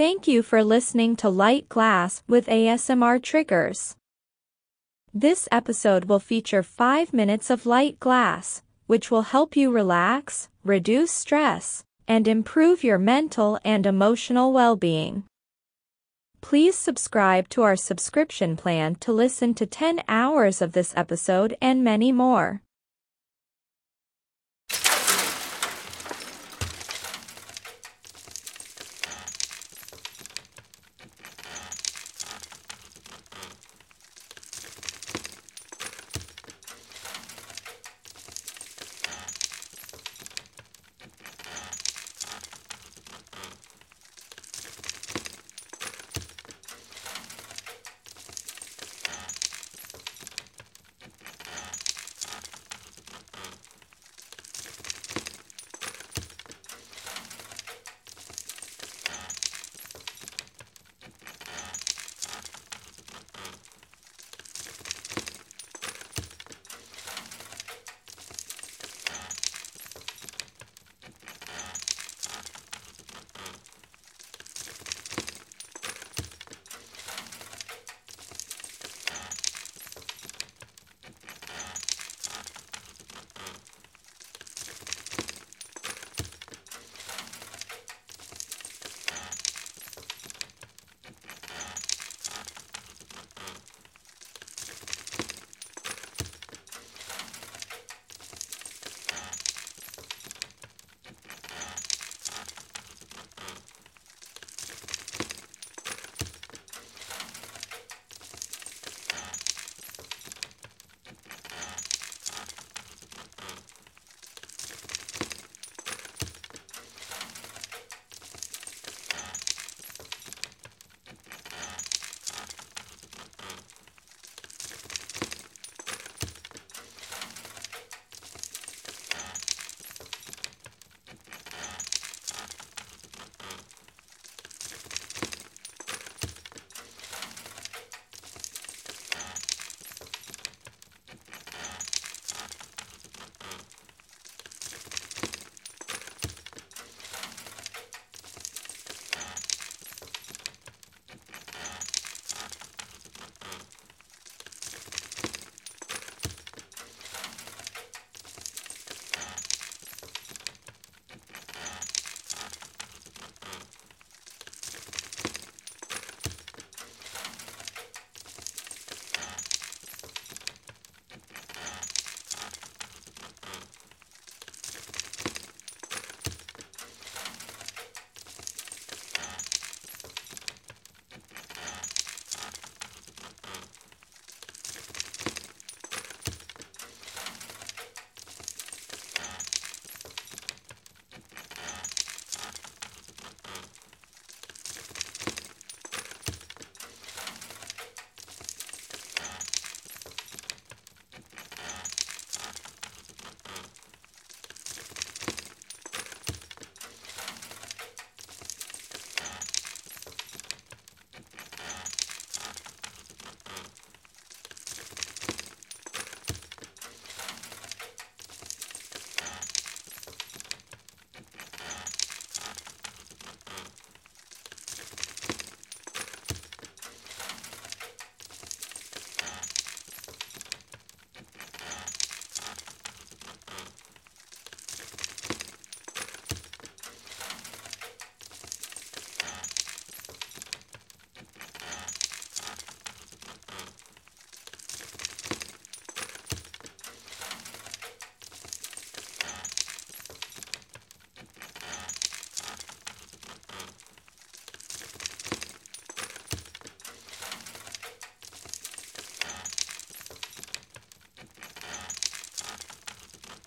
Thank 0.00 0.26
you 0.26 0.42
for 0.42 0.64
listening 0.64 1.14
to 1.16 1.28
Light 1.28 1.68
Glass 1.68 2.22
with 2.26 2.46
ASMR 2.46 3.22
Triggers. 3.22 3.96
This 5.12 5.46
episode 5.52 6.06
will 6.06 6.18
feature 6.18 6.62
5 6.62 7.12
minutes 7.12 7.50
of 7.50 7.66
light 7.66 8.00
glass, 8.00 8.62
which 8.86 9.10
will 9.10 9.28
help 9.28 9.56
you 9.56 9.70
relax, 9.70 10.48
reduce 10.64 11.10
stress, 11.10 11.84
and 12.08 12.26
improve 12.26 12.82
your 12.82 12.96
mental 12.96 13.58
and 13.62 13.84
emotional 13.84 14.54
well-being. 14.54 15.24
Please 16.40 16.76
subscribe 16.76 17.50
to 17.50 17.60
our 17.60 17.76
subscription 17.76 18.56
plan 18.56 18.94
to 19.00 19.12
listen 19.12 19.52
to 19.52 19.66
10 19.66 20.00
hours 20.08 20.62
of 20.62 20.72
this 20.72 20.94
episode 20.96 21.58
and 21.60 21.84
many 21.84 22.10
more. 22.10 22.62